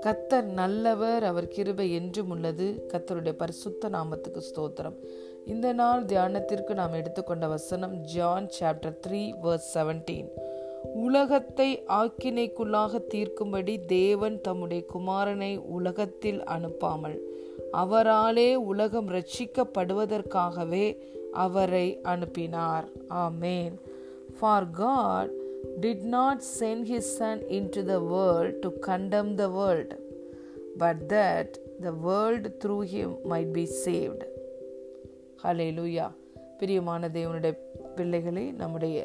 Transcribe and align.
கத்தர் 0.00 0.44
நல்லவர் 0.44 1.24
அவர் 1.24 1.48
கிருபை 1.48 1.92
என்றும் 1.92 2.30
உள்ளது. 2.30 2.88
கத்தருடைய 2.92 3.32
பரிசுத்த 3.32 3.88
நாமத்துக்கு 3.88 4.40
ஸ்தோத்திரம். 4.40 4.94
இந்த 5.46 5.72
நாள் 5.72 6.04
தியானத்திற்கு 6.04 6.74
நாம் 6.74 6.92
எடுத்துக்கொண்ட 6.92 7.46
வசனம் 7.46 7.94
John 7.94 8.48
chapter 8.60 8.98
three 9.06 9.32
verse 9.42 9.70
seventeen 9.74 10.28
உலகத்தை 10.94 11.84
ஆக்கினைக்குள்ளாக 11.88 13.02
தீர்க்கும்படி 13.14 13.84
தேவன் 13.86 14.40
தம்முடைய 14.40 14.84
குமாரனை 14.94 15.58
உலகத்தில் 15.58 16.40
அனுப்பாமல் 16.40 17.18
அவராலே 17.72 18.54
உலகம் 18.54 19.08
ரட்சிக்கப்படுவதற்காகவே 19.08 20.96
அவரை 21.32 22.00
அனுப்பினார். 22.02 22.88
ஆமேன். 23.08 23.72
For 24.38 24.68
God 24.70 25.32
did 25.84 26.00
not 26.16 26.38
send 26.42 26.86
his 26.86 27.04
Son 27.18 27.38
into 27.58 27.80
the 27.82 28.00
world 28.12 28.52
to 28.62 28.68
condemn 28.86 29.30
the 29.36 29.48
world, 29.48 29.90
but 30.78 30.98
that 31.08 31.50
the 31.80 31.92
world 32.06 32.44
through 32.60 32.82
him 32.94 33.10
might 33.32 33.50
be 33.52 33.64
saved. 33.84 34.22
ஹலேலூயா 35.42 36.06
பிரியமான 36.58 37.08
தேவனுடைய 37.08 37.54
பிள்ளைகளே 37.96 38.50
நம்முடைய 38.50 38.98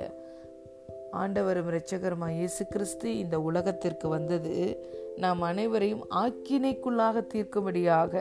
ஆண்டவரும் 1.13 1.69
இரட்சகருமாய் 1.71 2.37
இயேசு 2.39 2.67
கிறிஸ்து 2.67 3.17
இந்த 3.17 3.41
உலகத்திற்கு 3.41 4.07
வந்தது. 4.07 4.55
நாம் 5.17 5.41
அனைவரையும் 5.41 6.03
ஆக்கினைக்குள்ளாக 6.23 7.23
தீர்க்கும்படியாக 7.33 8.13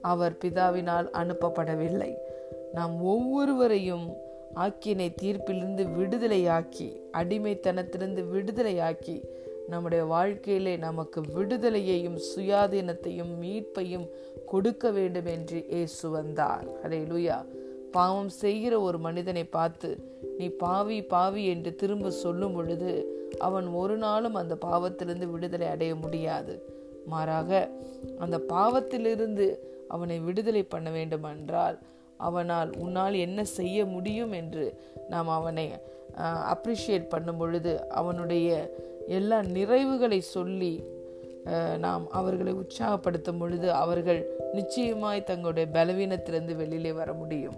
அவர் 0.00 0.36
பிதாவினால் 0.44 1.08
அனுப்பப்படவில்லை. 1.22 2.14
நாம் 2.72 3.02
ஒவ்வொருவரையும் 3.02 4.06
ஆக்கினை 4.62 5.08
தீர்ப்பிலிருந்து 5.22 5.84
விடுதலையாக்கி 5.98 6.88
அடிமைத்தனத்திலிருந்து 7.12 8.22
விடுதலையாக்கி 8.34 9.16
நம்முடைய 9.68 10.04
வாழ்க்கையிலே 10.04 10.76
நமக்கு 10.76 11.20
விடுதலையையும் 11.36 12.18
சுயாதீனத்தையும் 12.28 13.32
மீட்பையும் 13.42 14.06
கொடுக்க 14.46 14.90
வேண்டும் 14.90 15.28
என்று 15.34 15.58
ஏசு 15.80 16.10
வந்தார். 16.10 16.66
அதே 16.82 17.00
லுயா 17.02 17.38
பாவம் 17.92 18.28
செய்கிற 18.28 18.80
ஒரு 18.80 18.98
மனிதனை 18.98 19.44
பார்த்து 19.44 19.90
நீ 20.38 20.46
பாவி 20.48 21.02
பாவி 21.02 21.42
என்று 21.46 21.70
திரும்ப 21.74 22.10
சொல்லும் 22.10 22.54
பொழுது 22.54 22.90
அவன் 23.38 23.66
ஒரு 23.82 23.96
நாளும் 23.96 24.34
அந்த 24.34 24.54
பாவத்திலிருந்து 24.66 25.28
விடுதலை 25.30 25.66
அடைய 25.66 25.94
முடியாது. 25.94 26.54
மாறாக 27.06 27.50
அந்த 28.18 28.36
பாவத்திலிருந்து 28.48 29.46
அவனை 29.88 30.18
விடுதலை 30.18 30.62
பண்ண 30.62 30.90
வேண்டுமென்றால் 30.90 31.78
அவனால் 32.18 32.76
உன்னால் 32.76 33.14
என்ன 33.14 33.44
செய்ய 33.44 33.84
முடியும் 33.84 34.32
என்று 34.32 34.80
நாம் 35.08 35.28
அவனை 35.28 35.70
அப்ரிஷியேட் 36.22 37.08
பண்ணும் 37.08 37.36
பொழுது 37.36 37.88
அவனுடைய 37.88 38.74
எல்லா 39.06 39.40
நிறைவுகளை 39.40 40.18
சொல்லி 40.18 40.96
நாம் 41.78 42.10
அவர்களை 42.10 42.54
உற்சாகப்படுத்தும் 42.54 43.38
பொழுது 43.38 43.72
அவர்கள் 43.72 44.26
நிச்சயமாய் 44.52 45.24
தங்களுடைய 45.24 45.70
பலவீனத்திலிருந்து 45.72 46.56
வெளியிலே 46.56 46.92
வர 46.92 47.12
முடியும். 47.12 47.56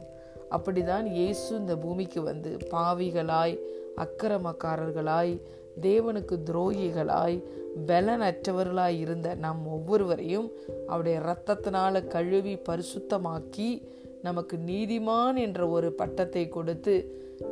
அப்படிதான் 0.50 1.05
இயேசு 1.05 1.56
இந்த 1.56 1.77
பூமிக்கு 1.77 2.22
வந்து 2.22 2.56
பாவிகளாய் 2.70 3.58
அக்கிரமக்காரர்களாய் 3.97 5.41
தேவனுக்கு 5.81 6.38
துரோகிகளாய் 6.50 7.44
பலனற்றவர்களாய் 7.86 8.98
இருந்த 8.98 9.34
நம் 9.34 9.66
ஒவ்வொருவரையும் 9.66 10.53
அவருடைய 10.86 11.19
இரத்தத்தினால 11.19 12.06
கழுவி 12.06 12.56
பரிசுத்தமாக்கி 12.56 13.83
நமக்கு 14.22 14.56
நீதிமான் 14.56 15.36
என்ற 15.36 15.68
ஒரு 15.68 15.92
பட்டத்தை 15.92 16.48
கொடுத்து 16.48 16.94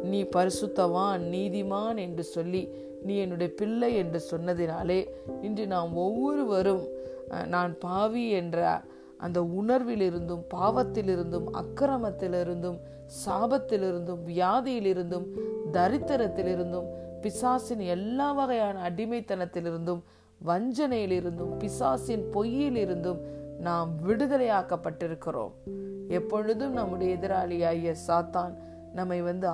நீ 0.05 0.23
பரிசுத்தவான் 0.37 1.23
நீதிமான் 1.29 1.97
என்று 1.97 2.25
சொல்லி 2.25 2.63
நீ 3.05 3.17
என்னுடைய 3.17 3.55
பிள்ளை 3.55 3.97
என்று 3.97 4.21
சொன்னதினாலே 4.31 5.01
இன்று 5.43 5.67
நாம் 5.67 5.97
ஒவ்வொருவரும் 5.97 6.85
நான் 7.47 7.79
பாவி 7.79 8.31
என்ற 8.31 8.59
அந்த 9.19 9.41
உணர்விலிருந்தும் 9.61 10.45
பாவத்திலிருந்தும் 10.55 11.47
அக்கிரமத்திலிருந்தும் 11.53 12.79
சாபத்திலிருந்தும் 13.25 14.23
வியாதியிலிருந்தும் 14.27 15.27
தரித்திரத்திலிருந்தும் 15.73 16.89
பிசாசின் 17.21 17.81
எல்லா 17.81 18.29
வகையான 18.33 18.83
அடிமைத்தனத்திலிருந்தும் 18.91 20.03
வஞ்சனையிலிருந்தும் 20.45 21.57
பிசாசின் 21.59 22.25
பொய்யிலிருந்தும் 22.35 23.21
நாம் 23.61 23.91
விடுதலையாக்கப்பட்டிருக்கிறோம். 24.07 25.53
எப்பொழுதும் 26.09 26.73
நம்முடைய 26.73 27.17
எதிராளியாகிய 27.17 27.95
சாத்தான் 28.07 28.55
நம்மை 28.93 29.23
வந்து 29.23 29.49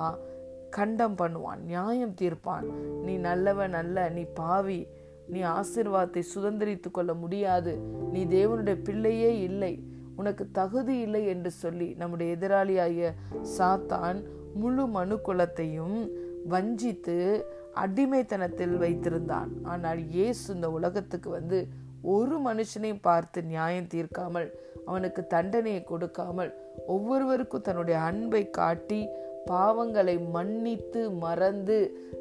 கண்டம் 0.69 1.15
பண்ணுவான் 1.17 1.59
நியாயம் 1.59 2.15
தீர்ப்பான். 2.21 2.65
நீ 3.05 3.17
நல்லவன் 3.17 3.73
அல்ல 3.73 4.09
நீ 4.09 4.23
பாவி 4.33 4.87
நீ 5.27 5.41
ஆசிர்வாதத்தை 5.41 6.21
சுதந்திரித்து 6.35 6.91
கொள்ள 6.91 7.13
முடியாது 7.13 7.73
நீ 8.11 8.25
தேவனுடைய 8.25 8.83
பிள்ளையே 8.83 9.39
இல்லை 9.39 9.73
உனக்கு 10.15 10.51
தகுதி 10.51 10.99
இல்லை 10.99 11.27
என்று 11.27 11.51
சொல்லி 11.51 11.95
நம்முடைய 11.97 12.35
எதிராளியாகிய 12.35 13.13
சாத்தான் 13.57 14.19
முழு 14.53 14.87
மனு 14.87 15.15
குலத்தையும் 15.15 16.09
வஞ்சித்து 16.47 17.47
அடிமைத்தனத்தில் 17.73 18.75
வைத்திருந்தான். 18.77 19.49
ஆனால் 19.63 19.99
இயேசு 20.07 20.53
இந்த 20.53 20.71
உலகத்துக்கு 20.71 21.29
வந்து 21.29 21.67
ஒரு 22.05 22.37
மனுஷனையும் 22.39 23.03
பார்த்து 23.03 23.39
நியாயம் 23.43 23.91
தீர்க்காமல் 23.93 24.49
அவனுக்கு 24.85 25.21
தண்டனையை 25.27 25.81
கொடுக்காமல் 25.83 26.51
ஒவ்வொருவருக்கும் 26.87 27.61
தன்னுடைய 27.61 27.97
அன்பை 28.01 28.43
காட்டி 28.49 29.01
பாவங்களை 29.49 30.15
மன்னித்து 30.31 31.01
மறந்து 31.19 31.77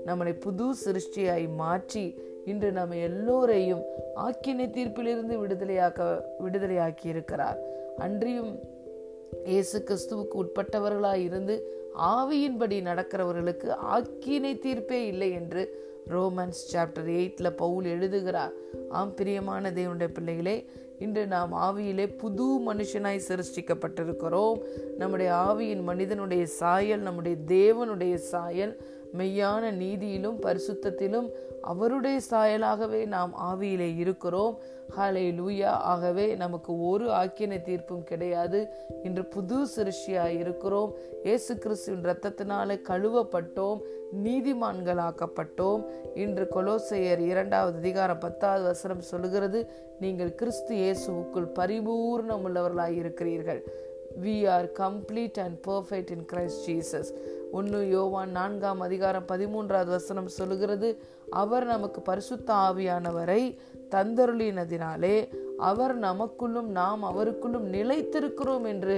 நம்மளை 0.07 0.33
புது 0.39 0.67
சிருஷ்டியாய் 0.85 1.47
மாற்றி 1.57 2.05
இன்று 2.45 2.71
நம்ம 2.73 2.97
எல்லோரையும் 3.07 3.85
ஆக்கினை 4.21 4.67
தீர்ப்பிலிருந்து 4.69 5.37
விடுதலையாக்க 5.37 6.09
விடுதலையாக்கி 6.41 7.07
இருக்கிறார் 7.07 7.59
அன்றியும் 7.99 8.53
இயேசு 9.47 9.79
கிறிஸ்துவுக்கு 9.83 10.37
உட்பட்டவர்களாய் 10.43 11.25
இருந்து 11.25 11.55
ஆவியின்படி 12.11 12.77
நடக்கிறவர்களுக்கு 12.83 13.69
ஆக்கினை 13.93 14.53
தீர்ப்பே 14.59 15.01
இல்லை 15.07 15.31
என்று 15.33 15.63
ரோமன்ஸ் 16.09 16.63
சாப்டர் 16.73 17.07
எயிட்டில் 17.07 17.57
பவுல் 17.57 17.85
எழுதுகிறார் 17.85 18.53
ஆம் 18.89 19.15
பிரியமான 19.15 19.71
தேவனுடைய 19.71 20.09
பிள்ளைகளே 20.09 20.71
இன்று 20.99 21.27
நாம் 21.27 21.55
ஆவியிலே 21.55 22.17
புது 22.17 22.75
மனுஷனாய் 22.75 23.21
சிருஷ்டிக்கப்பட்டிருக்கிறோம். 23.29 24.59
நம்முடைய 24.99 25.33
ஆவியின் 25.33 25.83
மனிதனுடைய 25.83 26.47
சாயல் 26.47 27.01
நம்முடைய 27.01 27.37
தேவனுடைய 27.47 28.15
சாயல் 28.15 28.81
மெய்யான 29.19 29.71
நீதியிலும் 29.73 30.39
பரிசுத்தத்திலும் 30.43 31.31
அவருடைய 31.61 32.21
சாயலாகவே 32.31 33.07
நாம் 33.07 33.35
ஆவியிலே 33.43 33.97
இருக்கிறோம். 33.97 34.59
ஹலே 34.97 35.27
லூயா 35.41 35.65
ஆகவே 35.65 36.35
நமக்கு 36.35 36.87
ஒரு 36.87 37.09
ஆக்கின 37.09 37.63
தீர்ப்பும் 37.63 38.03
கிடையாது. 38.03 38.69
இன்று 39.03 39.25
புது 39.25 39.67
சிருஷ்டியாய் 39.77 40.39
இருக்கிறோம். 40.39 40.95
இயேசு 41.23 41.59
கிறிஸ்துவின் 41.59 42.05
ரத்தத்தினால 42.05 42.81
கழுவப்பட்டோம். 42.89 43.81
நீதிமான்களாக்கப்பட்டோம். 44.23 45.83
இன்று 46.15 46.49
கொலோசையர் 46.55 47.19
இரண்டாவது 47.19 47.79
அதிகாரம் 47.79 48.19
பத்தாவது 48.19 48.65
வசனம் 48.65 49.01
சொல்லுகிறது 49.01 49.61
நீங்கள் 50.01 50.35
கிறிஸ்து 50.35 50.75
இயேசுவுக்குள் 50.75 51.49
பரிபூர்ணம் 51.59 52.45
உள்ளவர்களாய் 52.49 52.97
இருக்கிறீர்கள் 52.97 53.63
we 54.21 54.49
are 54.49 54.69
complete 54.73 55.39
and 55.39 55.59
perfect 55.67 56.11
in 56.11 56.27
Christ 56.33 56.65
Jesus 56.67 57.11
ஒன்று 57.53 57.89
யோவான் 57.89 58.31
நான்காம் 58.31 58.81
அதிகாரம் 58.81 59.27
பதிமூன்றாவது 59.29 59.87
வசனம் 59.87 60.29
சொல்லுகிறது 60.29 60.89
அவர் 61.31 61.65
நமக்கு 61.65 62.01
பரிசுத்த 62.01 62.53
ஆவியானவரை 62.53 63.43
தந்தருளினதினாலே 63.91 65.17
அவர் 65.59 65.99
நமக்குள்ளும் 65.99 66.71
நாம் 66.73 67.03
அவருக்குள்ளும் 67.05 67.67
நிலைத்திருக்கிறோம் 67.73 68.67
என்று 68.67 68.97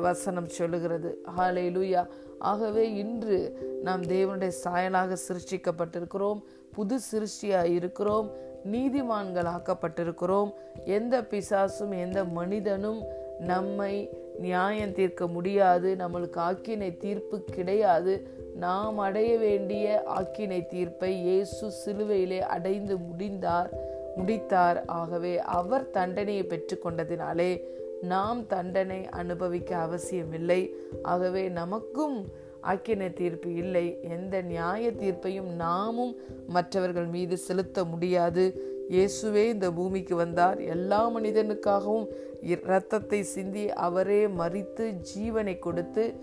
வசனம் 0.00 0.48
சொல்லுகிறது. 0.48 1.18
ஹாலே 1.38 1.66
லூயா 1.70 2.06
ஆகவே 2.38 2.94
இன்று 2.94 3.58
நாம் 3.82 4.02
தேவனுடைய 4.02 4.52
சாயலாக 4.64 5.16
சிருஷ்டிக்கப்பட்டிருக்கிறோம். 5.28 6.42
புது 6.72 6.98
சிருஷ்டியாக 7.12 7.64
இருக்கிறோம். 7.64 8.30
நீதிமான்கள் 8.72 9.48
ஆக்கப்பட்டிருக்கிறோம் 9.56 10.52
எந்த 10.84 11.20
பிசாசும் 11.20 11.90
எந்த 11.90 12.24
மனிதனும் 12.24 13.02
நம்மை 13.38 14.10
நியாயம் 14.38 14.92
தீர்க்க 14.92 15.26
முடியாது. 15.26 15.96
நம்மளுக்கு 15.98 16.36
ஆக்கினை 16.36 16.96
தீர்ப்பு 16.96 17.40
கிடையாது. 17.40 18.36
நாம் 18.54 18.98
அடைய 18.98 19.38
வேண்டிய 19.38 20.02
ஆக்கினை 20.16 20.66
தீர்ப்பை 20.66 21.20
இயேசு 21.20 21.72
சிலுவையிலே 21.84 22.38
அடைந்து 22.38 22.96
முடிந்தார் 22.96 23.70
முடித்தார். 24.16 24.84
ஆகவே 24.84 25.40
அவர் 25.40 25.90
தண்டனையை 25.90 26.44
பெற்றுக்கொண்டதினாலே 26.44 27.62
நாம் 28.02 28.46
தண்டனை 28.46 29.08
அனுபவிக்க 29.08 29.76
அவசியமில்லை. 29.76 30.74
ஆகவே 31.02 31.48
நமக்கும் 31.48 32.26
ஆக்கின 32.62 33.12
தீர்ப்பு 33.12 33.54
இல்லை. 33.54 34.00
எந்த 34.02 34.42
நியாய 34.42 34.90
தீர்ப்பையும் 34.90 35.52
நாமும் 35.54 36.16
மற்றவர்கள் 36.46 37.06
மீது 37.06 37.36
செலுத்த 37.36 37.84
முடியாது. 37.84 38.44
இயேசுவே 38.90 39.44
இந்த 39.44 39.72
பூமிக்கு 39.72 40.16
வந்தார். 40.16 40.60
எல்லா 40.60 41.10
மனிதனுக்காகவும் 41.16 42.06
இரத்தத்தை 42.40 43.22
சிந்தி 43.22 43.72
அவரே 43.72 44.26
மறித்து 44.26 45.00
ஜீவனை 45.14 45.58
கொடுத்து 45.58 46.14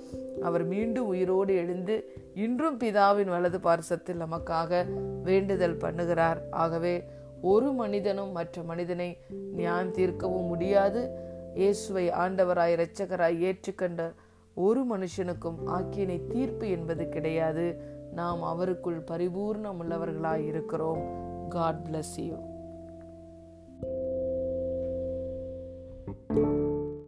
அவர் 0.41 0.65
மீண்டும் 0.65 1.07
உயிரோடு 1.07 1.55
எழுந்து 1.55 2.09
இன்றும் 2.33 2.79
பிதாவின் 2.79 3.25
வலது 3.25 3.57
பார்சத்தில் 3.57 4.23
நமக்காக 4.25 4.85
வேண்டுதல் 5.23 5.77
பண்ணுகிறார். 5.77 6.37
ஆகவே 6.51 7.03
ஒரு 7.41 7.71
மனிதனும் 7.71 8.31
மற்ற 8.31 8.63
மனிதனை 8.63 9.17
நியாயம் 9.29 9.91
தீர்க்கவும் 9.91 10.47
முடியாது. 10.47 11.33
இயேசுவை 11.55 12.09
ஆண்டவராய் 12.09 12.73
இரட்சகராய் 12.75 13.37
ஏற்றுக்கொண்ட 13.41 14.13
ஒரு 14.53 14.81
மனுஷனுக்கும் 14.89 15.59
ஆக்கியனை 15.65 16.27
தீர்ப்பு 16.27 16.69
என்பது 16.69 17.09
கிடையாது. 17.09 17.65
நாம் 18.11 18.43
அவருக்குள் 18.43 18.99
பரிபூர்ணம் 19.05 19.81
உள்ளவர்களாய் 19.81 20.45
இருக்கிறோம் 20.45 21.03
காட் 21.49 21.85
பிளஸ் 21.89 22.17
யூ 22.17 22.37